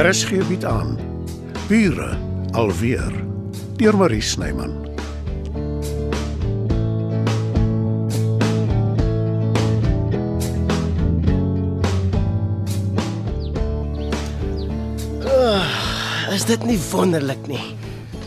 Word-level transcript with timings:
RSG 0.00 0.38
bied 0.48 0.62
aan 0.64 0.94
Bure 1.68 2.14
alweer 2.56 3.12
deur 3.76 3.96
Marie 4.00 4.22
Snyman. 4.24 4.72
Is 16.32 16.46
dit 16.48 16.64
nie 16.64 16.78
wonderlik 16.80 17.44
nie? 17.44 17.60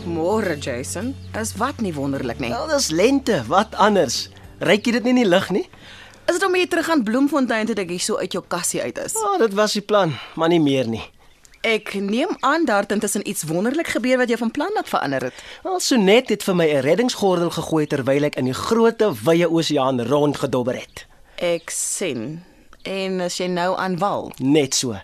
Môre 0.06 0.54
Jason, 0.54 1.10
is 1.34 1.56
wat 1.58 1.82
nie 1.82 1.90
wonderlik 1.96 2.38
nie. 2.38 2.52
Wel, 2.54 2.70
dis 2.70 2.92
lente, 2.94 3.40
wat 3.50 3.74
anders? 3.74 4.28
Ryk 4.62 4.86
jy 4.86 4.94
dit 5.00 5.10
nie 5.10 5.16
in 5.16 5.20
die 5.24 5.26
lug 5.32 5.50
nie? 5.50 5.64
Is 6.30 6.38
dit 6.38 6.46
om 6.46 6.54
jy 6.54 6.68
terug 6.70 6.92
aan 6.94 7.02
Bloemfontein 7.02 7.66
toe 7.66 7.74
dat 7.82 7.90
jy 7.90 7.98
so 7.98 8.22
uit 8.22 8.38
jou 8.38 8.44
kassie 8.46 8.84
uit 8.86 9.02
is? 9.08 9.18
O, 9.18 9.34
oh, 9.34 9.42
dit 9.42 9.58
was 9.58 9.74
die 9.74 9.82
plan, 9.82 10.14
maar 10.38 10.54
nie 10.54 10.62
meer 10.62 10.86
nie. 10.86 11.02
Ek 11.64 11.94
neem 11.96 12.28
aan 12.40 12.64
daar 12.64 12.82
het 12.84 12.92
intussen 12.92 13.28
iets 13.28 13.42
wonderlik 13.48 13.86
gebeur 13.86 14.18
wat 14.20 14.28
jou 14.28 14.38
van 14.38 14.50
plan 14.50 14.70
laat 14.74 14.88
verander 14.88 15.22
het. 15.22 15.44
Wel, 15.62 15.80
Sonet 15.80 16.28
het 16.28 16.42
vir 16.42 16.56
my 16.56 16.66
'n 16.68 16.80
reddingsgordel 16.80 17.50
gegooi 17.50 17.86
terwyl 17.86 18.24
ek 18.24 18.36
in 18.36 18.44
die 18.44 18.54
groot 18.54 19.00
wye 19.24 19.48
oseaan 19.48 20.06
rondgedobber 20.06 20.74
het. 20.74 21.06
Ek 21.36 21.70
sien. 21.70 22.44
En 22.82 23.20
as 23.20 23.36
jy 23.36 23.46
nou 23.46 23.78
aan 23.78 23.98
wal. 23.98 24.32
Net 24.38 24.74
so. 24.74 25.00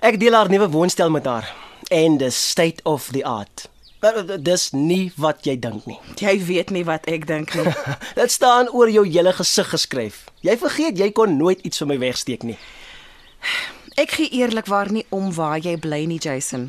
Ek 0.00 0.20
deel 0.20 0.32
haar 0.32 0.50
nuwe 0.50 0.68
woonstel 0.68 1.10
met 1.10 1.24
haar 1.24 1.54
en 1.88 2.18
the 2.18 2.30
state 2.30 2.82
of 2.82 3.08
the 3.12 3.24
art. 3.24 3.68
Maar 4.00 4.42
dis 4.42 4.70
nie 4.70 5.12
wat 5.16 5.44
jy 5.44 5.58
dink 5.58 5.86
nie. 5.86 5.98
Jy 6.16 6.44
weet 6.44 6.70
nie 6.70 6.84
wat 6.84 7.06
ek 7.06 7.26
dink 7.26 7.54
nie. 7.54 7.72
Dit 8.20 8.30
staan 8.30 8.68
oor 8.68 8.90
jou 8.90 9.06
hele 9.08 9.32
gesig 9.32 9.68
geskryf. 9.68 10.24
Jy 10.40 10.58
vergeet 10.58 10.98
jy 10.98 11.10
kon 11.10 11.36
nooit 11.36 11.60
iets 11.60 11.78
van 11.78 11.88
my 11.88 11.98
wegsteek 11.98 12.42
nie. 12.42 12.58
Ek 13.96 14.10
gee 14.12 14.28
eerlikwaar 14.28 14.90
nie 14.92 15.06
om 15.08 15.30
waar 15.32 15.56
jy 15.56 15.72
bly 15.80 16.02
nie, 16.04 16.18
Jason. 16.20 16.66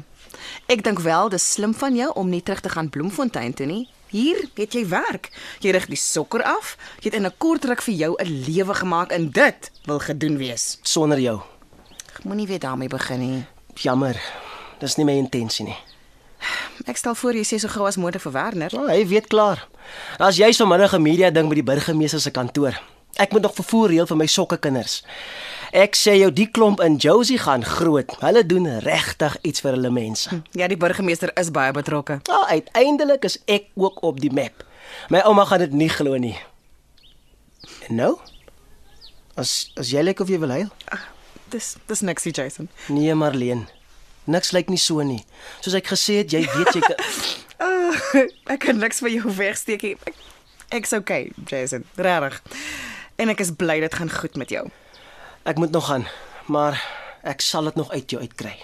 Ek 0.72 0.80
dink 0.86 1.02
wel 1.04 1.28
dis 1.34 1.44
slim 1.44 1.74
van 1.76 1.96
jou 1.96 2.08
om 2.16 2.30
nie 2.32 2.40
terug 2.40 2.62
te 2.64 2.72
gaan 2.72 2.88
Bloemfontein 2.88 3.52
toe 3.52 3.66
nie. 3.68 3.82
Hier 4.08 4.46
het 4.56 4.78
jy 4.78 4.86
werk. 4.88 5.28
Jy 5.60 5.74
rig 5.76 5.90
die 5.92 6.00
sokker 6.00 6.46
af. 6.48 6.78
Jy 7.04 7.10
het 7.10 7.18
in 7.20 7.26
'n 7.28 7.36
kort 7.38 7.66
ruk 7.66 7.82
vir 7.82 7.96
jou 7.96 8.16
'n 8.16 8.44
lewe 8.48 8.74
gemaak 8.74 9.12
en 9.12 9.30
dit 9.32 9.72
wil 9.86 10.00
gedoen 10.00 10.38
wees. 10.38 10.80
Sonder 10.84 11.20
jou. 11.20 11.42
Ek 12.16 12.24
moenie 12.24 12.48
weer 12.48 12.60
daarmee 12.60 12.88
begin 12.88 13.20
nie. 13.20 13.46
Jammer. 13.76 14.16
Dis 14.80 14.96
nie 14.96 15.06
my 15.06 15.18
intensie 15.18 15.66
nie. 15.66 15.78
Ek 16.86 16.98
stel 16.98 17.16
voor 17.16 17.34
jy 17.34 17.44
sê 17.44 17.60
so 17.60 17.68
gou 17.68 17.86
as 17.88 17.98
moontlik 17.98 18.22
vir 18.22 18.32
Werner. 18.32 18.72
Oh, 18.74 18.88
hy 18.88 19.06
weet 19.08 19.28
klaar. 19.28 19.68
As 20.18 20.38
jy 20.38 20.50
'n 20.50 21.02
media 21.02 21.30
ding 21.30 21.50
by 21.50 21.56
die 21.56 21.64
burgemeester 21.64 22.22
se 22.22 22.32
kantoor. 22.32 22.80
Ek 23.18 23.32
moet 23.32 23.42
nog 23.42 23.56
vervoer 23.56 23.90
reël 23.90 24.08
vir 24.08 24.18
my 24.18 24.26
sokke 24.26 24.58
kinders. 24.58 25.04
Ek 25.76 25.98
sê 26.00 26.14
jou 26.16 26.30
die 26.32 26.48
klomp 26.52 26.80
in 26.84 26.96
Josie 27.02 27.38
gaan 27.42 27.66
groot. 27.66 28.14
Hulle 28.22 28.44
doen 28.48 28.68
regtig 28.86 29.38
iets 29.48 29.64
vir 29.64 29.76
hulle 29.76 29.92
mense. 29.92 30.42
Ja, 30.56 30.68
die 30.72 30.80
burgemeester 30.80 31.34
is 31.40 31.52
baie 31.52 31.74
betrokke. 31.76 32.22
Ja, 32.30 32.40
uiteindelik 32.48 33.26
is 33.28 33.40
ek 33.46 33.68
ook 33.76 34.00
op 34.04 34.22
die 34.24 34.32
map. 34.32 34.64
My 35.12 35.20
ouma 35.28 35.46
gaan 35.46 35.66
dit 35.66 35.76
nie 35.76 35.90
glo 35.92 36.16
nie. 36.18 36.38
En 37.90 38.00
nou? 38.00 38.14
As 39.36 39.72
as 39.78 39.92
jy 39.92 40.04
lyk 40.06 40.24
of 40.24 40.32
jy 40.32 40.40
wil 40.40 40.56
huil? 40.56 40.70
Dis 41.52 41.76
dis 41.88 42.02
niksie, 42.02 42.32
Jason. 42.32 42.70
Nee, 42.88 43.16
Marleen. 43.16 43.68
Niks 44.28 44.52
lyk 44.52 44.72
nie 44.72 44.80
so 44.80 45.04
nie. 45.04 45.24
Soos 45.60 45.76
ek 45.78 45.92
gesê 45.92 46.22
het, 46.24 46.32
jy 46.32 46.44
weet 46.48 46.74
jy 46.76 46.82
kan 46.84 47.04
Uh, 47.58 47.96
ek 48.54 48.68
kan 48.68 48.78
niks 48.78 49.00
vir 49.02 49.16
jou 49.16 49.32
wegsteek 49.34 49.82
nie. 49.82 49.96
Ek, 50.06 50.18
ek's 50.78 50.94
okay, 50.94 51.32
Jason. 51.50 51.88
Regtig. 51.98 52.38
En 53.18 53.34
ek 53.34 53.42
is 53.42 53.50
bly 53.58 53.80
dit 53.82 53.96
gaan 53.98 54.12
goed 54.14 54.38
met 54.38 54.54
jou. 54.54 54.68
Ek 55.48 55.58
moet 55.58 55.72
nog 55.72 55.86
gaan, 55.88 56.04
maar 56.52 56.76
ek 57.24 57.40
sal 57.40 57.64
dit 57.64 57.76
nog 57.80 57.92
uit 57.92 58.10
jou 58.12 58.20
uitkry. 58.22 58.58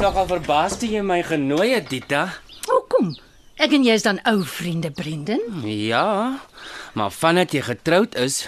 Nogal 0.00 0.24
verbaas 0.30 0.78
toe 0.80 0.88
jy 0.88 1.00
my 1.04 1.18
genooi 1.28 1.74
het, 1.74 1.90
Dita. 1.92 2.22
Hoekom? 2.64 3.10
Ek 3.60 3.74
en 3.76 3.82
jy 3.84 3.98
is 3.98 4.06
dan 4.06 4.16
ou 4.24 4.38
vriende, 4.48 4.88
Brendan. 4.96 5.42
Ja, 5.68 6.40
maar 6.96 7.12
vandat 7.12 7.52
jy 7.52 7.60
getroud 7.66 8.16
is, 8.16 8.46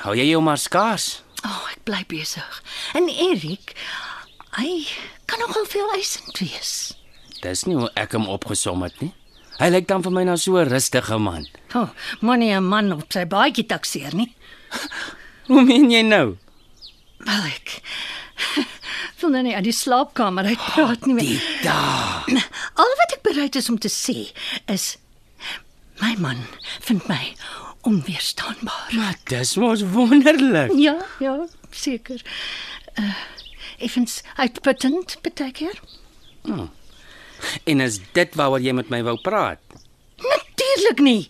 hou 0.00 0.14
jy 0.16 0.30
jou 0.30 0.40
maar 0.40 0.56
skaars. 0.56 1.18
O, 1.42 1.50
oh, 1.50 1.66
ek 1.74 1.82
bly 1.84 2.00
besig. 2.08 2.62
En 2.96 3.04
Erik, 3.12 3.74
hy 4.56 4.70
kan 5.28 5.44
nogal 5.44 5.68
veel 5.68 5.92
eisend 5.98 6.40
wees. 6.40 6.72
Dis 7.44 7.66
nie 7.68 7.76
hoe 7.76 7.92
ek 7.92 8.16
hom 8.16 8.24
opgesom 8.32 8.86
het 8.88 8.96
nie. 9.04 9.12
Hy 9.60 9.68
lyk 9.74 9.92
dan 9.92 10.00
vir 10.06 10.16
my 10.16 10.24
na 10.24 10.40
so 10.40 10.56
'n 10.56 10.72
rustige 10.72 11.20
man. 11.20 11.44
O, 11.76 11.84
oh, 11.84 11.88
moenie 12.24 12.56
'n 12.56 12.64
man 12.64 12.96
op 12.96 13.12
sy 13.12 13.28
baadjie 13.28 13.68
takseer 13.68 14.16
nie. 14.16 14.32
Hoe 15.52 15.60
meen 15.60 15.90
jy 15.92 16.00
nou? 16.00 16.38
Wel 17.20 17.44
ek 17.52 17.82
wil 19.20 19.30
nou 19.34 19.42
nie 19.42 19.54
aan 19.56 19.66
die 19.66 19.74
slaapkamer 19.74 20.44
uit 20.44 20.64
praat 20.72 21.06
nie. 21.06 21.14
meer. 21.14 21.38
Dita. 21.38 21.78
Al 22.82 22.94
wat 23.02 23.16
ek 23.16 23.24
bereid 23.26 23.58
is 23.58 23.70
om 23.70 23.78
te 23.78 23.90
sê 23.92 24.30
is 24.66 24.96
my 26.02 26.14
man 26.22 26.44
vind 26.86 27.08
my 27.08 27.34
onweerstaanbaar. 27.88 28.92
Maar 28.94 29.16
dis 29.30 29.56
mos 29.56 29.82
wonderlik. 29.94 30.72
Ja, 30.78 30.96
ja, 31.18 31.46
seker. 31.70 32.22
Uh 32.94 33.14
effens 33.78 34.22
uitputtend 34.34 35.18
baie 35.22 35.52
keer. 35.52 35.76
En 37.64 37.80
is 37.80 38.00
dit 38.12 38.34
waaroor 38.34 38.60
jy 38.60 38.72
met 38.74 38.88
my 38.90 39.02
wou 39.06 39.14
praat? 39.22 39.60
Natuurlik 40.18 40.98
nie. 40.98 41.28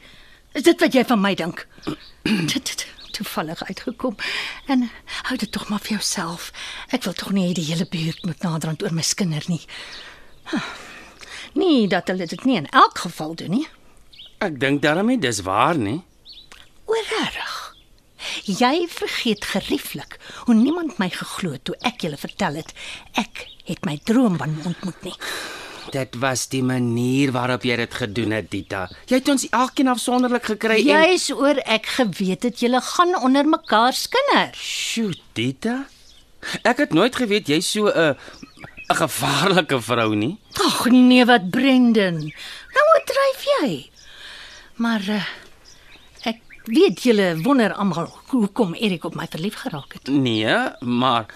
Is 0.57 0.65
dit 0.65 0.81
wat 0.81 0.97
jy 0.97 1.05
van 1.05 1.21
my 1.21 1.35
dink? 1.37 1.67
dit 2.55 2.57
het 2.73 2.87
toevallig 3.19 3.65
uitgekom. 3.67 4.17
En 4.67 4.89
hou 5.29 5.39
dit 5.39 5.53
tog 5.53 5.69
maar 5.69 5.83
vir 5.85 5.99
jouself. 5.99 6.51
Ek 6.95 7.05
wil 7.07 7.17
tog 7.19 7.35
nie 7.35 7.49
hê 7.49 7.57
die 7.59 7.67
hele 7.71 7.89
buurt 7.91 8.25
moet 8.29 8.45
naderhand 8.47 8.83
oor 8.83 8.95
my 8.95 9.05
skinder 9.07 9.45
nie. 9.51 9.63
Huh. 10.53 10.71
Nee, 11.59 11.87
dat 11.91 12.09
hulle 12.13 12.27
dit 12.31 12.45
nie 12.45 12.59
in 12.61 12.69
elk 12.77 12.99
geval 13.07 13.35
doen 13.39 13.51
nie. 13.59 13.67
Ek 14.45 14.61
dink 14.61 14.83
daarmee 14.85 15.19
dis 15.19 15.43
waar 15.47 15.79
nie. 15.79 16.01
Oorreg. 16.89 17.57
Jy 18.49 18.87
vergeet 18.91 19.45
gerieflik 19.45 20.19
hoe 20.47 20.55
niemand 20.55 20.99
my 20.99 21.09
geglo 21.13 21.55
het 21.57 21.65
toe 21.69 21.77
ek 21.87 22.05
julle 22.07 22.19
vertel 22.21 22.61
het 22.61 22.75
ek 23.19 23.47
het 23.69 23.85
my 23.87 23.99
droomman 24.05 24.57
ontmoet 24.65 25.03
nie. 25.07 25.17
Dit 25.93 26.19
was 26.21 26.47
die 26.53 26.63
manier 26.63 27.33
waarop 27.33 27.63
jy 27.65 27.77
dit 27.81 27.95
gedoen 27.95 28.35
het, 28.37 28.51
Dita. 28.53 28.89
Jy 29.09 29.21
het 29.21 29.29
ons 29.33 29.47
elkeen 29.49 29.89
afsonderlik 29.89 30.45
gekry 30.53 30.81
en 30.83 30.89
Jy's 30.89 31.31
oor 31.33 31.61
ek 31.65 31.87
geweet 31.99 32.43
het 32.49 32.61
julle 32.61 32.81
gaan 32.85 33.15
onder 33.23 33.49
mekaar 33.49 33.97
skinder. 33.97 34.53
Sjoe, 34.55 35.15
Dita. 35.33 35.87
Ek 36.63 36.79
het 36.85 36.93
nooit 36.95 37.17
geweet 37.17 37.49
jy's 37.51 37.71
so 37.71 37.89
'n 37.89 38.15
'n 38.89 38.97
gevaarlike 38.97 39.81
vrou 39.81 40.15
nie. 40.15 40.39
Ag 40.65 40.87
nee, 40.91 41.25
wat 41.25 41.51
Brendan. 41.51 42.19
Nou 42.75 42.85
wat 42.95 43.05
dryf 43.07 43.41
jy? 43.61 43.91
Maar 44.77 45.03
uh, 45.09 45.25
ek 46.23 46.41
weet 46.65 47.03
julle 47.03 47.41
wonder 47.43 47.73
almal 47.75 48.09
hoekom 48.31 48.75
Erik 48.75 49.05
op 49.05 49.15
my 49.15 49.27
verlief 49.31 49.55
geraak 49.55 49.93
het. 49.93 50.07
Nee, 50.09 50.55
maar 50.81 51.27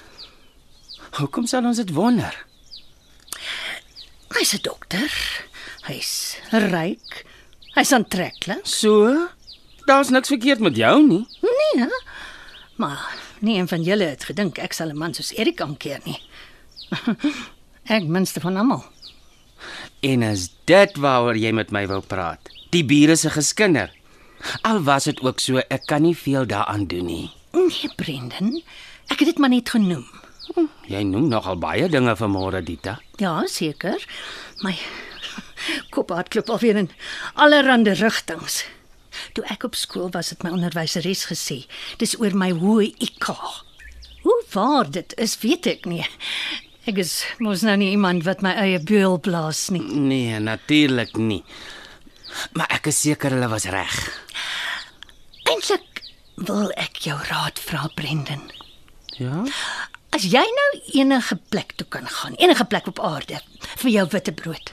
hoekom 1.19 1.47
sal 1.47 1.65
ons 1.65 1.77
dit 1.77 1.93
wonder? 1.93 2.47
Hy's 4.33 4.55
'n 4.55 4.63
dokter. 4.63 5.11
Hy's 5.89 6.37
ryk. 6.51 7.25
Hy's 7.75 7.93
aantreklik. 7.93 8.65
So? 8.67 9.29
Daar's 9.87 10.09
niks 10.11 10.29
verkeerd 10.29 10.61
met 10.61 10.77
jou 10.77 11.07
nie. 11.07 11.27
Nee, 11.43 11.89
maar 12.77 13.19
nie 13.41 13.59
een 13.59 13.69
van 13.69 13.83
julle 13.83 14.05
het 14.05 14.25
gedink 14.25 14.59
ek 14.59 14.73
sal 14.73 14.89
'n 14.89 14.99
man 14.99 15.15
soos 15.15 15.33
Erik 15.35 15.61
aankeer 15.61 16.01
nie. 16.05 16.21
ek 17.97 18.05
minste 18.05 18.41
van 18.41 18.57
almal. 18.57 18.85
En 20.01 20.23
is 20.23 20.51
dit 20.65 20.97
waaroor 20.97 21.37
jy 21.37 21.53
met 21.53 21.71
my 21.71 21.87
wou 21.87 22.01
praat? 22.01 22.41
Die 22.71 22.85
bure 22.85 23.17
se 23.17 23.31
geskinder. 23.31 23.91
Al 24.63 24.83
was 24.83 25.05
dit 25.05 25.21
ook 25.21 25.41
so, 25.41 25.59
ek 25.69 25.87
kan 25.87 26.03
nie 26.03 26.17
veel 26.17 26.47
daaraan 26.47 26.87
doen 26.87 27.07
nie. 27.07 27.31
Nee, 27.53 27.91
Brendan. 27.97 28.63
Ek 29.07 29.19
het 29.19 29.29
dit 29.29 29.39
maar 29.39 29.53
net 29.53 29.71
genoem. 29.71 30.07
Jy 30.91 31.03
noem 31.09 31.29
nogal 31.31 31.59
baie 31.61 31.89
dinge 31.89 32.15
vanmôre, 32.19 32.63
Dita. 32.65 32.99
Ja, 33.23 33.43
seker. 33.47 34.03
My 34.63 34.75
kop 35.95 36.11
hardloop 36.15 36.51
alweer 36.53 36.81
in 36.85 36.91
allerlei 37.35 37.95
rigtings. 37.99 38.63
Toe 39.37 39.45
ek 39.53 39.67
op 39.69 39.77
skool 39.77 40.11
was, 40.13 40.33
het 40.33 40.45
my 40.45 40.53
onderwyseres 40.55 41.27
gesê, 41.31 41.63
dis 42.01 42.17
oor 42.21 42.35
my 42.37 42.51
hoë 42.57 42.91
IQ. 43.05 43.33
Hoe 44.23 44.39
waar 44.53 44.91
dit 44.91 45.15
is, 45.21 45.37
weet 45.43 45.69
ek 45.69 45.89
nie. 45.91 46.05
Ek 46.89 46.99
is 46.99 47.21
mos 47.43 47.63
nou 47.67 47.77
nie 47.79 47.93
iemand 47.95 48.25
wat 48.27 48.43
my 48.43 48.55
eie 48.59 48.81
beul 48.83 49.19
blaas 49.23 49.69
nie. 49.75 49.83
Nee, 49.83 50.41
natuurlik 50.43 51.15
nie. 51.21 51.43
Maar 52.59 52.73
ek 52.79 52.89
is 52.91 53.03
seker 53.05 53.37
hulle 53.37 53.51
was 53.53 53.69
reg. 53.71 53.99
Eintlik 55.53 56.03
wil 56.41 56.73
ek 56.81 57.05
jou 57.07 57.19
raad 57.29 57.61
vra, 57.63 57.87
Brendan. 57.95 58.49
Ja? 59.21 59.45
As 60.13 60.27
jy 60.29 60.43
nou 60.45 60.71
enige 60.93 61.39
plek 61.49 61.73
toe 61.81 61.87
kan 61.89 62.07
gaan, 62.07 62.35
enige 62.37 62.65
plek 62.69 62.89
op 62.91 63.01
aarde 63.01 63.41
vir 63.81 63.91
jou 63.91 64.05
witbrood. 64.13 64.73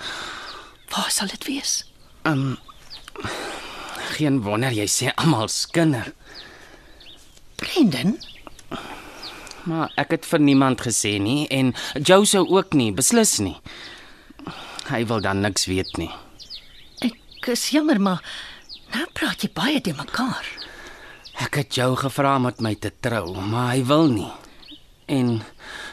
Waar 0.92 1.12
sal 1.14 1.32
dit 1.32 1.46
wees? 1.48 1.84
Um 2.28 2.58
geen 4.16 4.42
wonder 4.44 4.74
jy 4.76 4.88
sê 4.90 5.14
almal 5.16 5.48
skinder, 5.54 6.10
Brendan, 7.60 8.18
maar 9.64 9.94
ek 10.00 10.16
het 10.16 10.28
vir 10.28 10.42
niemand 10.44 10.82
gesê 10.84 11.18
nie 11.24 11.46
en 11.54 11.72
Joe 11.96 12.26
sou 12.28 12.44
ook 12.48 12.74
nie, 12.76 12.90
beslis 12.96 13.38
nie. 13.44 13.56
Hy 14.90 15.04
wil 15.08 15.22
dan 15.24 15.44
niks 15.46 15.68
weet 15.70 15.96
nie. 16.02 16.12
ek 17.06 17.52
is 17.54 17.70
jammer, 17.72 18.00
maar 18.02 18.20
nou 18.92 19.06
praat 19.14 19.44
jy 19.44 19.52
baie 19.56 19.80
te 19.82 19.94
mekaar. 19.96 20.46
Ek 21.40 21.62
het 21.62 21.76
jou 21.80 21.94
gevra 21.96 22.36
om 22.36 22.50
met 22.50 22.60
my 22.60 22.76
te 22.76 22.92
trou, 22.92 23.32
maar 23.40 23.72
hy 23.76 23.84
wil 23.88 24.10
nie. 24.12 24.32
En 25.10 25.40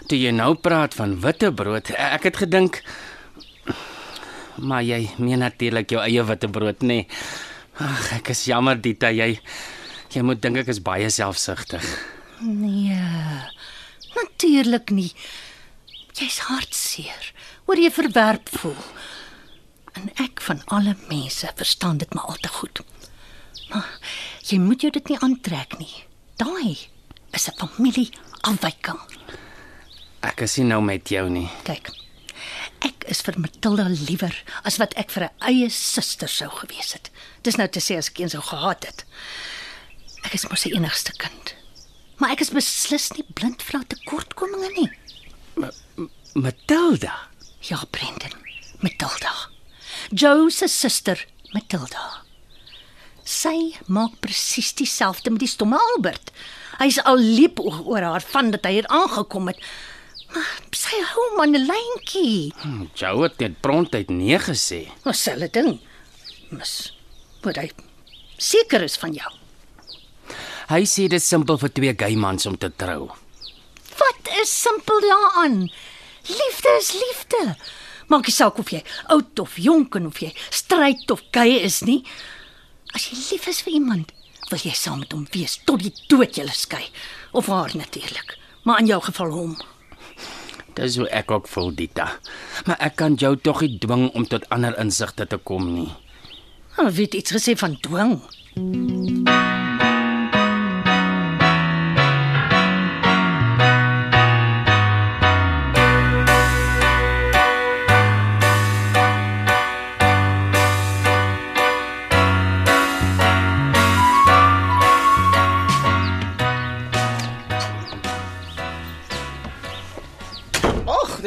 toe 0.07 0.19
jy 0.21 0.31
nou 0.37 0.55
praat 0.61 0.95
van 0.95 1.17
witbrood, 1.21 1.91
ek 1.97 2.29
het 2.31 2.41
gedink 2.45 2.83
maar 4.57 4.85
jy 4.85 5.03
meen 5.21 5.43
natuurlik 5.45 5.91
jou 5.93 6.01
eie 6.01 6.23
witbrood, 6.25 6.81
nê? 6.81 7.03
Nee. 7.05 7.09
Ag, 7.77 8.13
ek 8.17 8.31
is 8.33 8.47
jammer 8.49 8.79
Dita, 8.81 9.11
jy 9.13 9.37
jy 10.15 10.23
moet 10.25 10.41
dink 10.41 10.63
ek 10.63 10.71
is 10.73 10.81
baie 10.81 11.11
selfsugtig. 11.13 11.85
Nee. 12.41 12.97
Natuurlik 14.17 14.93
nie. 14.97 15.11
Jy's 16.17 16.39
hartseer. 16.49 17.33
Oor 17.69 17.77
jy 17.77 17.91
verwerp 17.93 18.49
voel. 18.55 18.79
En 19.97 20.09
ek 20.25 20.41
van 20.47 20.63
alle 20.73 20.97
mense 21.11 21.51
verstaan 21.59 22.01
dit 22.01 22.17
maar 22.17 22.33
al 22.33 22.41
te 22.41 22.53
goed. 22.55 22.81
Maar 23.69 23.93
jy 24.49 24.61
moet 24.63 24.87
jou 24.87 24.93
dit 24.95 25.13
nie 25.13 25.21
aantrek 25.21 25.77
nie. 25.83 25.93
Daai 26.41 26.96
is 27.37 27.49
'n 27.49 27.57
familie 27.59 28.11
afwyking. 28.41 29.01
Ek 30.23 30.41
is 30.41 30.57
nie 30.57 30.67
nou 30.67 30.83
met 30.83 31.09
jou 31.09 31.29
nie. 31.31 31.49
Kyk. 31.65 31.91
Ek 32.81 33.05
is 33.07 33.21
vir 33.23 33.35
Matilda 33.39 33.87
liewer 33.89 34.35
as 34.65 34.79
wat 34.79 34.95
ek 34.97 35.11
vir 35.11 35.25
'n 35.25 35.31
eie 35.41 35.69
suster 35.71 36.29
sou 36.29 36.49
gewees 36.51 36.93
het. 36.93 37.11
Dis 37.43 37.57
nou 37.57 37.69
te 37.69 37.81
sê 37.81 37.97
as 37.97 38.09
ek 38.09 38.19
een 38.19 38.31
sou 38.31 38.43
gehad 38.43 38.85
het. 38.85 39.05
Ek 40.25 40.35
is 40.35 40.49
mos 40.49 40.61
sy 40.61 40.71
enigste 40.71 41.13
kind. 41.19 41.55
Maar 42.19 42.31
ek 42.31 42.41
is 42.41 42.51
beslis 42.51 43.13
nie 43.13 43.27
blind 43.35 43.63
vir 43.63 43.79
haar 43.79 43.87
tekortkominge 43.87 44.71
nie. 44.77 44.91
Matilda. 46.35 47.29
Ja, 47.61 47.85
Brendan, 47.91 48.33
Matilda. 48.81 49.49
Joe 50.11 50.51
se 50.51 50.69
suster, 50.69 51.27
Matilda. 51.53 52.26
Sy 53.27 53.75
maak 53.91 54.21
presies 54.23 54.71
dieselfde 54.79 55.33
met 55.35 55.43
die 55.43 55.51
stomme 55.51 55.79
Albert. 55.95 56.31
Hy's 56.79 57.01
al 57.03 57.19
liep 57.19 57.59
oor 57.61 58.05
haar 58.07 58.23
van 58.33 58.53
dat 58.55 58.67
hy 58.69 58.77
hier 58.79 58.89
aangekom 58.93 59.51
het. 59.51 59.59
Maar 60.35 60.77
sy 60.77 61.01
hou 61.11 61.25
hom 61.31 61.41
aan 61.43 61.57
'n 61.57 61.67
lyntjie. 61.67 62.53
Hm, 62.63 62.85
Jou 62.95 63.23
het 63.23 63.39
net 63.41 63.61
prontuit 63.61 64.11
nee 64.11 64.39
gesê. 64.39 64.87
Ons 65.05 65.23
selfe 65.23 65.49
ding. 65.53 65.81
Mis. 66.51 66.93
Moet 67.43 67.57
hy 67.57 67.71
seker 68.39 68.83
is 68.83 68.97
van 68.97 69.13
jou. 69.13 69.33
Hy 70.69 70.83
sê 70.85 71.09
dit 71.09 71.13
is 71.21 71.29
simpel 71.29 71.59
vir 71.59 71.69
twee 71.73 71.95
gay 71.95 72.15
mans 72.17 72.47
om 72.47 72.57
te 72.59 72.71
trou. 72.77 73.09
Wat 73.99 74.41
is 74.43 74.51
simpel 74.63 75.01
daaraan? 75.01 75.71
Liefde 76.29 76.77
is 76.79 76.93
liefde. 76.93 77.57
Maak 78.09 78.27
nie 78.27 78.33
saak 78.35 78.59
of 78.59 78.71
jy 78.71 78.83
oud 79.09 79.39
of 79.39 79.57
jonk 79.57 79.95
en 79.97 80.07
of 80.07 80.19
jy 80.19 80.33
stryd 80.51 81.11
of 81.11 81.23
gay 81.33 81.57
is 81.63 81.83
nie. 81.83 82.05
As 82.95 83.09
jy 83.11 83.17
lief 83.31 83.47
is 83.51 83.63
vir 83.67 83.79
iemand, 83.79 84.13
wil 84.51 84.63
jy 84.63 84.75
saam 84.77 85.03
met 85.03 85.13
hom 85.13 85.27
wees 85.35 85.59
tot 85.67 85.83
die 85.83 85.93
dood 86.11 86.37
julle 86.39 86.55
skei. 86.55 86.85
Of 87.33 87.51
haar 87.51 87.75
natuurlik. 87.77 88.37
Maar 88.63 88.81
in 88.83 88.91
jou 88.93 89.01
geval 89.03 89.35
hom. 89.35 89.57
Dis 90.77 90.97
hoe 91.01 91.09
ek 91.09 91.31
ook 91.31 91.49
voel, 91.49 91.73
Dita. 91.75 92.11
Maar 92.67 92.81
ek 92.91 92.97
kan 93.01 93.17
jou 93.17 93.35
tog 93.37 93.63
nie 93.65 93.79
dwing 93.81 94.11
om 94.15 94.27
tot 94.29 94.49
ander 94.53 94.77
insigte 94.79 95.27
te 95.27 95.39
kom 95.39 95.71
nie. 95.75 95.93
Hy 96.77 96.91
het 96.93 97.15
iets 97.17 97.33
gesê 97.33 97.57
van 97.57 97.79
dwing. 97.81 98.19
Och, 98.21 99.66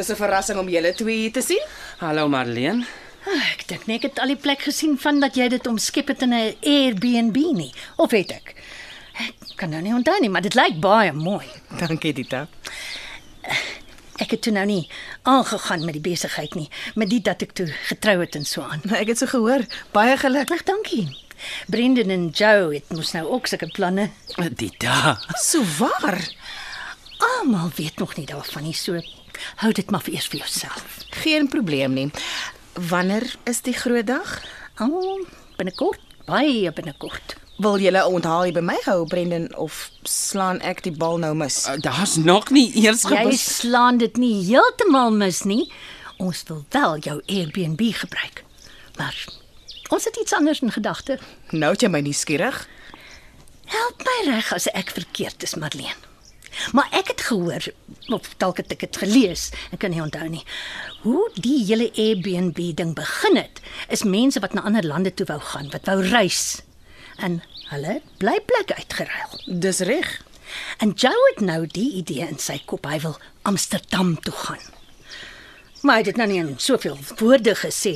'n 0.09 0.15
verrassing 0.15 0.59
om 0.59 0.69
julle 0.69 0.93
twee 0.93 1.17
hier 1.17 1.31
te 1.31 1.41
sien. 1.41 1.61
Hallo 1.99 2.27
Marlene. 2.29 2.85
Ah, 3.27 3.51
Ek 3.53 3.67
dink 3.67 3.85
nie 3.87 3.95
ek 3.97 4.01
het 4.01 4.19
al 4.19 4.27
die 4.27 4.35
plek 4.35 4.61
gesien 4.61 4.97
van 4.97 5.19
dat 5.19 5.35
jy 5.35 5.47
dit 5.49 5.67
omskep 5.67 6.07
het 6.07 6.21
in 6.21 6.33
'n 6.33 6.55
Airbnb 6.61 7.35
nie. 7.35 7.73
Of 7.97 8.11
het 8.11 8.31
ek? 8.31 8.55
Ek 9.19 9.33
kan 9.55 9.69
nou 9.69 9.81
nie 9.81 9.93
onthou 9.93 10.19
nie, 10.21 10.29
maar 10.29 10.41
dit 10.41 10.53
lyk 10.55 10.79
baie 10.79 11.11
mooi. 11.13 11.45
Dankie, 11.79 12.13
Dita. 12.13 12.47
Ek 14.19 14.31
het 14.31 14.41
toe 14.41 14.51
nou 14.53 14.65
nie 14.65 14.89
aangegaan 15.23 15.85
met 15.85 15.93
die 15.95 16.01
besigheid 16.03 16.55
nie, 16.55 16.69
met 16.95 17.09
dit 17.09 17.23
dat 17.23 17.41
ek 17.41 17.51
toe 17.55 17.67
getrou 17.87 18.19
het 18.19 18.35
en 18.35 18.45
so 18.45 18.61
aan. 18.61 18.81
Ek 18.91 19.07
het 19.07 19.17
so 19.17 19.25
gehoor. 19.31 19.63
Baie 19.91 20.17
geluk. 20.17 20.51
Ag, 20.51 20.63
dankie. 20.63 21.07
Brendan 21.67 22.09
en 22.09 22.29
Joe 22.35 22.73
het 22.73 22.89
mos 22.91 23.11
nou 23.15 23.25
ook 23.27 23.47
sulke 23.47 23.67
planne. 23.71 24.09
Dita. 24.55 25.19
So 25.39 25.63
waar. 25.79 26.19
Almal 27.19 27.71
weet 27.75 27.97
nog 27.99 28.15
nie 28.17 28.25
daarvan 28.25 28.63
nie, 28.63 28.73
so 28.73 28.99
hou 29.55 29.71
dit 29.71 29.91
maar 29.91 30.01
vir 30.01 30.13
eers 30.13 30.27
vir 30.27 30.39
jouself. 30.39 30.85
Geen 31.23 31.47
probleem 31.47 31.93
nie. 31.93 32.11
Wanneer 32.73 33.35
is 33.45 33.61
die 33.61 33.73
groot 33.73 34.07
dag? 34.07 34.41
Oh, 34.79 35.19
binnekort, 35.57 35.99
baie 36.25 36.71
binnekort. 36.71 37.35
Wil 37.59 37.79
julle 37.79 37.99
'n 37.99 38.13
onthaal 38.13 38.51
by 38.51 38.59
my 38.61 38.77
hou, 38.85 39.05
Brendan, 39.07 39.55
of 39.57 39.89
slaan 40.03 40.61
ek 40.61 40.83
die 40.83 40.91
bal 40.95 41.17
nou 41.17 41.33
mis? 41.35 41.67
Uh, 41.67 41.75
Daar's 41.81 42.15
nog 42.15 42.49
nie 42.49 42.71
eers 42.83 43.01
Jy 43.03 43.15
gebes. 43.17 43.57
slaan 43.59 43.97
dit 43.97 44.17
nie 44.17 44.45
heeltemal 44.45 45.11
mis 45.11 45.43
nie. 45.43 45.71
Ons 46.17 46.43
wil 46.47 46.65
wel 46.69 46.97
jou 46.99 47.21
Airbnb 47.27 47.81
gebruik. 47.93 48.43
Maar 48.97 49.25
ons 49.89 50.03
het 50.05 50.15
iets 50.15 50.33
anders 50.33 50.59
in 50.61 50.71
gedagte. 50.71 51.19
Nou 51.51 51.71
het 51.71 51.81
jy 51.81 51.87
my 51.89 51.99
nuuskierig. 51.99 52.67
Help 53.65 54.03
my 54.03 54.31
reg 54.31 54.53
as 54.53 54.67
ek 54.67 54.89
verkeerd 54.89 55.43
is, 55.43 55.55
Marlene. 55.55 56.07
Maar 56.75 56.87
ek 56.91 57.07
het 57.13 57.21
gehoor, 57.21 57.65
of 58.13 58.31
dalk 58.41 58.61
het 58.61 58.71
ek 58.75 58.85
dit 58.85 59.01
gelees, 59.03 59.49
ek 59.73 59.83
kan 59.83 59.93
nie 59.93 60.01
onthou 60.03 60.27
nie. 60.29 60.43
Hoe 61.03 61.29
die 61.39 61.63
hele 61.65 61.89
Airbnb 61.95 62.59
ding 62.77 62.95
begin 62.97 63.39
het, 63.39 63.61
is 63.89 64.03
mense 64.03 64.41
wat 64.43 64.53
na 64.53 64.65
ander 64.67 64.85
lande 64.85 65.13
toe 65.13 65.27
wou 65.29 65.39
gaan, 65.51 65.69
wat 65.73 65.87
wou 65.89 66.01
reis. 66.03 66.61
En 67.17 67.41
hulle 67.69 67.99
het 67.99 68.17
blyplek 68.21 68.73
uitgeruil. 68.77 69.39
Dis 69.63 69.79
reg. 69.87 70.17
En 70.77 70.91
Joe 70.97 71.31
het 71.33 71.41
nou 71.45 71.65
die 71.67 71.91
idee 72.01 72.25
in 72.27 72.39
sy 72.41 72.57
kop, 72.65 72.87
hy 72.89 72.99
wil 73.03 73.17
Amsterdam 73.47 74.15
toe 74.25 74.33
gaan. 74.33 74.65
Maar 75.81 75.99
hy 75.99 76.03
het 76.03 76.09
dit 76.11 76.19
nou 76.19 76.27
nie 76.27 76.39
in 76.41 76.55
soveel 76.59 76.97
woorde 77.21 77.53
gesê 77.55 77.93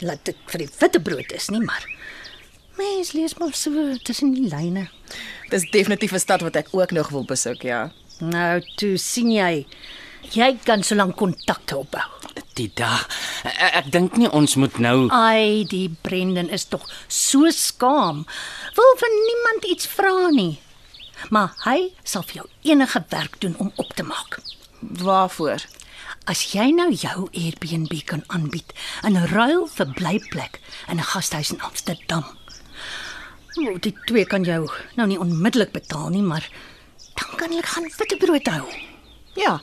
dat 0.00 0.22
dit 0.24 0.38
vir 0.52 0.64
die 0.64 0.70
witbrood 0.78 1.32
is 1.36 1.50
nie, 1.52 1.60
maar 1.60 1.84
mens 2.78 3.12
lees 3.12 3.34
maar 3.38 3.54
so 3.54 3.96
tussen 4.02 4.32
die 4.34 4.48
lyne. 4.48 4.88
Dis 5.50 5.70
definitief 5.70 6.12
'n 6.12 6.18
stad 6.18 6.40
wat 6.40 6.56
ek 6.56 6.68
ook 6.70 6.90
nog 6.90 7.08
wil 7.08 7.24
besoek, 7.24 7.62
ja. 7.62 7.90
Nou, 8.20 8.62
toe 8.76 8.96
sien 8.96 9.30
jy, 9.30 9.66
jy 10.34 10.58
kan 10.64 10.82
solank 10.82 11.16
kontakte 11.16 11.76
opbou. 11.76 12.02
Dita. 12.54 13.06
Ek, 13.44 13.74
ek 13.74 13.90
dink 13.92 14.16
nie 14.16 14.30
ons 14.34 14.56
moet 14.58 14.78
nou 14.78 15.08
Ai, 15.14 15.64
die 15.70 15.88
Brendan 16.02 16.50
is 16.50 16.64
tog 16.64 16.88
so 17.06 17.50
skaam. 17.54 18.24
Wil 18.74 18.96
vir 19.02 19.12
niemand 19.14 19.64
iets 19.64 19.86
vra 19.86 20.30
nie. 20.34 20.58
Maar 21.30 21.54
hy 21.64 21.92
sal 22.02 22.22
vir 22.22 22.42
jou 22.42 22.46
enige 22.62 23.04
werk 23.10 23.40
doen 23.40 23.54
om 23.58 23.72
op 23.76 23.94
te 23.94 24.02
maak. 24.02 24.40
Waarvoor? 24.80 25.64
As 26.28 26.42
jy 26.52 26.70
nou 26.76 26.90
jou 26.92 27.28
Airbnb 27.32 27.94
kan 28.04 28.24
aanbied 28.28 28.74
in 29.06 29.16
ruil 29.32 29.66
vir 29.78 29.94
blyplek 29.96 30.60
in 30.88 30.98
'n 30.98 31.10
gastehuis 31.14 31.52
in 31.52 31.62
Amsterdam. 31.62 32.24
Nou, 33.56 33.78
die 33.78 33.94
twee 34.06 34.24
kan 34.24 34.44
jou 34.44 34.68
nou 34.96 35.08
nie 35.08 35.18
onmiddellik 35.18 35.72
betaal 35.72 36.08
nie, 36.14 36.22
maar 36.22 36.44
dan 37.14 37.36
kan 37.36 37.50
hulle 37.50 37.62
gaan 37.62 37.88
witbrood 37.98 38.46
hou. 38.46 38.66
Ja, 39.34 39.58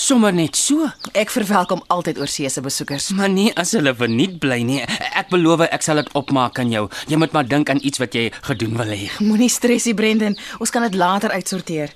sommer 0.00 0.32
net 0.32 0.56
so. 0.56 0.88
ek 1.18 1.32
verwelkom 1.34 1.82
altyd 1.92 2.18
oorseese 2.22 2.62
besoekers. 2.64 3.10
Maar 3.16 3.30
nie 3.32 3.48
as 3.58 3.74
hulle 3.76 3.92
verniet 3.96 4.38
bly 4.42 4.60
nie. 4.66 4.80
Ek 5.18 5.28
beloof 5.32 5.66
ek 5.66 5.84
sal 5.84 6.00
dit 6.00 6.12
opmaak 6.18 6.58
aan 6.62 6.72
jou. 6.72 6.86
Jy 7.10 7.18
moet 7.20 7.34
maar 7.36 7.48
dink 7.48 7.70
aan 7.72 7.82
iets 7.84 8.00
wat 8.02 8.14
jy 8.16 8.28
gedoen 8.48 8.78
wil 8.80 8.92
hê. 8.94 9.10
Moenie 9.24 9.50
stressie, 9.52 9.94
Brendan. 9.94 10.38
Ons 10.60 10.72
kan 10.74 10.86
dit 10.86 10.96
later 10.98 11.34
uitsorteer. 11.34 11.92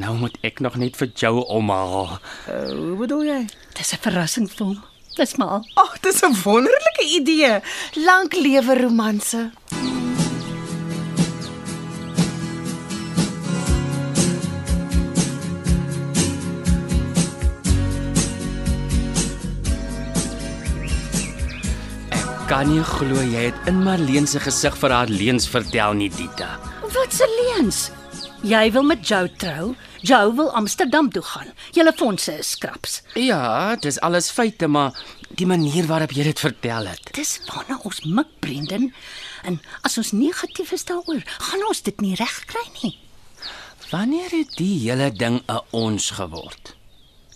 Nou 0.00 0.14
moet 0.20 0.36
ek 0.46 0.62
nog 0.64 0.78
net 0.80 0.98
vir 1.00 1.10
jou 1.24 1.40
omhaal. 1.48 2.18
Uh, 2.46 2.68
hoe 2.70 2.98
bedoel 3.02 3.26
jy? 3.32 3.40
Dis 3.78 3.92
'n 3.94 4.02
verrassing 4.06 4.48
vir 4.50 4.66
hom. 4.66 4.78
Dis 5.16 5.36
maar. 5.36 5.64
Ag, 5.74 5.84
oh, 5.84 5.94
dis 6.02 6.22
'n 6.22 6.36
wonderlike 6.44 7.04
idee. 7.18 7.60
Lank 8.06 8.34
lewe 8.34 8.78
romanse. 8.78 9.50
Kan 22.50 22.66
nie 22.66 22.80
glo 22.82 23.20
jy 23.22 23.44
het 23.44 23.68
in 23.70 23.76
Marlene 23.86 24.26
se 24.26 24.40
gesig 24.42 24.74
vir 24.80 24.90
haar 24.90 25.10
leuns 25.12 25.44
vertel 25.46 25.92
nie, 25.94 26.08
Dita. 26.10 26.48
Wat 26.82 27.12
se 27.14 27.28
leens? 27.30 27.92
Jy 28.42 28.64
wil 28.74 28.88
met 28.88 29.04
Joe 29.06 29.28
trou. 29.38 29.68
Joe 30.02 30.32
wil 30.34 30.50
Amsterdam 30.58 31.12
toe 31.14 31.22
gaan. 31.22 31.52
Julle 31.76 31.92
fondse 31.94 32.34
is 32.42 32.50
skraps. 32.56 32.96
Ja, 33.14 33.76
dis 33.78 34.00
alles 34.02 34.32
feite, 34.34 34.66
maar 34.66 34.98
die 35.38 35.46
manier 35.46 35.86
waarop 35.86 36.10
jy 36.10 36.26
dit 36.26 36.42
vertel 36.42 36.90
het. 36.90 37.12
Dis 37.14 37.36
waarna 37.46 37.78
ons 37.86 38.02
mik, 38.02 38.34
Brendan. 38.42 38.90
En 39.46 39.60
as 39.86 40.00
ons 40.02 40.10
negatief 40.10 40.74
is 40.74 40.88
daaroor, 40.90 41.22
gaan 41.22 41.64
ons 41.70 41.84
dit 41.86 42.02
nie 42.02 42.16
regkry 42.18 42.66
nie. 42.80 42.96
Wanneer 43.92 44.34
het 44.40 44.58
die 44.58 44.74
hele 44.88 45.12
ding 45.14 45.38
'n 45.46 45.62
ons 45.70 46.10
geword? 46.18 46.74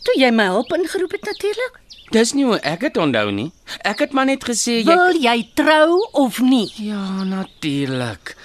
Toe 0.03 0.19
jy 0.19 0.35
my 0.35 0.51
hulp 0.51 0.75
ingeroep 0.75 1.13
het 1.13 1.25
natuurlik. 1.31 1.84
Dis 2.13 2.33
nie 2.37 2.45
hoe 2.45 2.59
ek 2.61 2.81
dit 2.81 2.97
onthou 3.01 3.31
nie. 3.33 3.51
Ek 3.85 4.05
het 4.05 4.13
maar 4.13 4.27
net 4.29 4.45
gesê 4.45 4.81
jy 4.83 4.89
Wil 4.91 5.21
jy 5.23 5.39
trou 5.57 6.01
of 6.13 6.41
nie? 6.45 6.69
Ja, 6.77 7.25
natuurlik. 7.25 8.37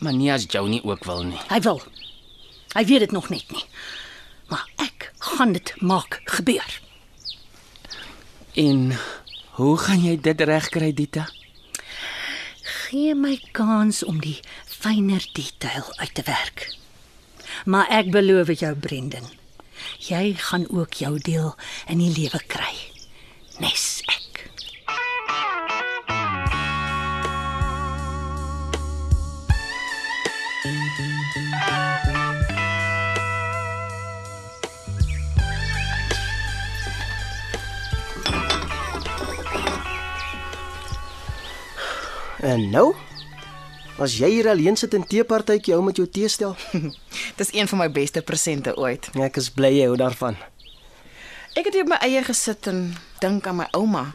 Maar 0.00 0.14
nie 0.16 0.30
as 0.32 0.46
Jou 0.50 0.68
nie 0.68 0.82
ook 0.84 1.04
wil 1.04 1.24
nie. 1.32 1.40
Hy 1.50 1.60
wil. 1.66 1.82
Hy 2.74 2.84
weet 2.86 3.06
dit 3.08 3.12
nog 3.12 3.28
net 3.30 3.50
nie. 3.50 3.64
Maar 4.50 4.64
ek 4.82 5.10
gaan 5.18 5.52
dit 5.52 5.74
maak 5.80 6.20
gebeur. 6.24 6.80
En 8.54 8.94
hoe 9.58 9.76
gaan 9.78 10.02
jy 10.02 10.16
dit 10.20 10.40
regkry, 10.40 10.92
Dita? 10.94 11.28
Gee 12.62 13.14
my 13.14 13.36
kans 13.52 14.02
om 14.04 14.18
die 14.22 14.38
fynere 14.66 15.26
detail 15.34 15.86
uit 16.00 16.14
te 16.14 16.22
werk. 16.26 16.70
Maar 17.64 17.90
ek 18.00 18.10
beloof 18.14 18.50
jou, 18.58 18.72
Brendan, 18.74 19.26
jy 20.10 20.34
gaan 20.34 20.66
ook 20.70 20.92
jou 20.98 21.18
deel 21.18 21.54
in 21.86 21.98
die 22.02 22.10
lewe 22.10 22.40
kry. 22.46 22.74
Nes 23.62 24.02
ek. 24.06 24.18
En 42.40 42.70
nou? 42.70 43.09
As 44.00 44.14
jy 44.16 44.30
hier 44.38 44.48
alleen 44.48 44.78
sit 44.80 44.94
in 44.96 45.02
teepartytjie 45.04 45.74
hou 45.76 45.82
met 45.84 45.98
jou 46.00 46.06
teestel, 46.08 46.54
Dis 47.40 47.50
een 47.52 47.68
van 47.68 47.82
my 47.82 47.88
beste 47.92 48.22
presente 48.24 48.72
ooit. 48.80 49.10
ek 49.20 49.36
is 49.36 49.50
bly 49.52 49.68
jy 49.76 49.90
hou 49.90 49.96
daarvan. 50.00 50.38
Ek 51.58 51.66
het 51.66 51.74
hier 51.74 51.84
op 51.84 51.90
my 51.92 51.98
eie 52.06 52.22
gesit 52.24 52.68
en 52.70 52.94
dink 53.20 53.46
aan 53.50 53.58
my 53.60 53.66
ouma. 53.76 54.06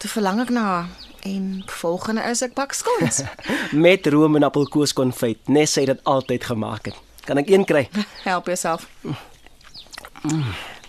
Toe 0.00 0.08
verlang 0.10 0.40
ek 0.44 0.52
na 0.54 0.62
haar 0.64 0.88
en 1.26 1.64
volgende 1.80 2.22
is 2.30 2.40
ek 2.46 2.54
bak 2.56 2.72
scones. 2.72 3.20
Met 3.86 4.06
room 4.06 4.38
en 4.38 4.46
appelkoos 4.46 4.94
konfyt, 4.96 5.40
nes 5.52 5.72
sy 5.76 5.84
dit 5.90 6.00
altyd 6.08 6.46
gemaak 6.48 6.88
het. 6.88 6.96
Kan 7.28 7.42
ek 7.42 7.50
een 7.52 7.66
kry? 7.68 7.84
Help 8.28 8.48
jouself. 8.48 8.86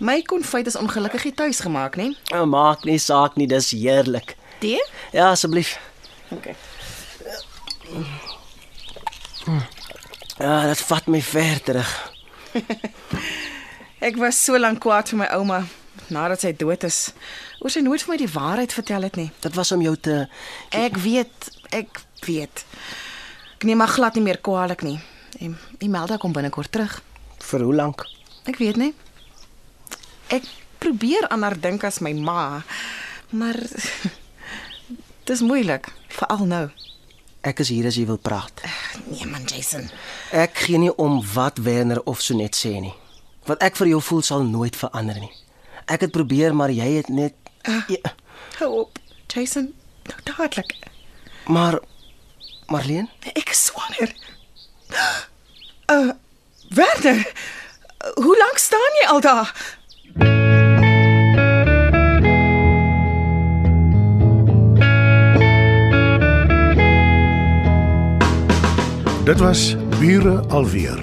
My 0.00 0.22
konfyt 0.24 0.70
is 0.70 0.78
ongelukkig 0.80 1.28
nie 1.28 1.34
tuis 1.36 1.60
gemaak 1.60 1.98
nie. 2.00 2.14
Oh, 2.32 2.46
maak 2.48 2.86
nie 2.88 2.96
saak 2.98 3.36
nie, 3.36 3.46
dis 3.50 3.74
heerlik. 3.76 4.36
Die? 4.64 4.80
Ja, 5.12 5.32
asseblief. 5.34 5.76
Okay. 6.32 6.54
Ja, 10.40 10.66
dit 10.66 10.80
vat 10.88 11.06
my 11.06 11.20
ver 11.22 11.60
terug. 11.62 11.90
Ek 14.08 14.16
was 14.16 14.38
so 14.44 14.58
lank 14.58 14.80
kwaad 14.80 15.10
vir 15.12 15.20
my 15.20 15.28
ouma 15.36 15.60
nadat 16.10 16.42
sy 16.42 16.52
dood 16.56 16.84
is. 16.88 17.10
Oor 17.60 17.72
sy 17.72 17.82
nooit 17.84 18.02
vir 18.02 18.14
my 18.14 18.18
die 18.22 18.30
waarheid 18.32 18.72
vertel 18.74 19.04
het 19.06 19.18
nie. 19.20 19.28
Dit 19.44 19.56
was 19.58 19.72
om 19.76 19.82
jou 19.84 19.94
te 20.00 20.24
Ek 20.74 20.96
weet, 21.02 21.50
ek 21.76 22.00
weet. 22.26 22.64
Ek 23.58 23.68
neem 23.68 23.80
maar 23.82 23.92
glad 23.92 24.16
nie 24.16 24.24
meer 24.24 24.40
kwaadlik 24.40 24.82
nie. 24.86 24.96
En 25.40 25.58
Imelda 25.84 26.16
kom 26.16 26.32
binnekort 26.32 26.72
terug. 26.72 27.00
vir 27.50 27.62
hoe 27.64 27.74
lank? 27.74 28.04
Ek 28.46 28.58
weet 28.60 28.76
nie. 28.76 28.94
Ek 30.30 30.44
probeer 30.78 31.28
aan 31.28 31.42
haar 31.42 31.56
dink 31.60 31.84
as 31.84 32.00
my 32.00 32.12
ma, 32.12 32.62
maar 33.30 33.58
dis 35.28 35.42
moeilik, 35.44 35.88
veral 36.08 36.46
nou. 36.46 36.68
Ek 37.42 37.60
is 37.64 37.70
hier 37.72 37.86
as 37.88 37.96
jy 37.96 38.04
wil 38.08 38.18
praat. 38.20 38.60
Nee 39.08 39.24
man, 39.26 39.44
Jason. 39.48 39.86
Ek 40.36 40.58
gee 40.66 40.78
nie 40.78 40.90
om 41.00 41.20
wat 41.34 41.58
Werner 41.64 42.02
of 42.04 42.20
so 42.20 42.36
net 42.36 42.56
sê 42.58 42.74
nie. 42.84 42.92
Wat 43.48 43.62
ek 43.64 43.78
vir 43.80 43.88
jou 43.94 44.00
voel 44.04 44.22
sal 44.26 44.44
nooit 44.44 44.76
verander 44.76 45.16
nie. 45.22 45.32
Ek 45.90 46.04
het 46.04 46.12
probeer, 46.12 46.52
maar 46.54 46.70
jy 46.70 46.90
het 46.98 47.08
net 47.08 47.34
ja, 47.88 48.12
Hou 48.60 48.68
op, 48.84 48.98
Jason. 49.32 49.70
Nou 50.08 50.20
dadelik. 50.28 50.74
maar 51.48 51.78
Marlene, 52.70 53.08
Ek 53.34 53.50
is 53.50 53.64
swanger. 53.70 54.12
Uh, 55.90 56.12
Werner. 56.78 57.24
Hoe 58.14 58.36
lank 58.38 58.58
staan 58.58 58.94
jy 59.00 59.06
al 59.10 59.20
daar? 59.20 59.50
Dit 69.30 69.38
was 69.38 69.76
Bure 70.00 70.40
alweer 70.48 71.02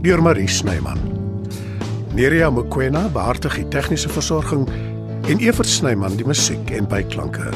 deur 0.00 0.22
Marie 0.22 0.48
Snyman. 0.48 0.96
Nerea 2.16 2.48
Mkwena 2.50 3.02
behartig 3.12 3.58
die 3.60 3.66
tegniese 3.68 4.08
versorging 4.08 4.64
en 5.28 5.44
Evert 5.44 5.68
Snyman 5.68 6.16
die 6.16 6.24
musiek 6.24 6.72
en 6.72 6.88
byklanke. 6.88 7.52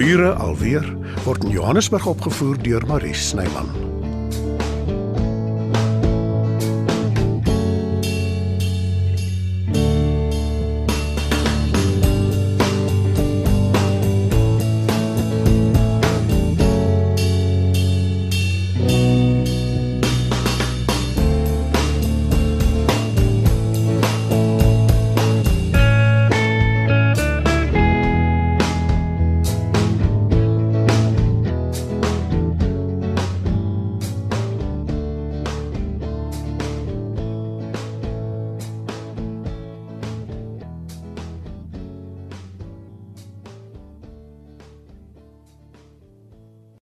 Bure 0.00 0.32
alweer 0.40 0.88
word 1.26 1.44
in 1.44 1.52
Johannesburg 1.52 2.08
opgevoer 2.08 2.56
deur 2.64 2.88
Marie 2.88 3.12
Snyman. 3.12 3.91